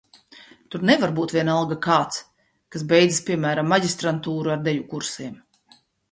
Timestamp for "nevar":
0.89-1.11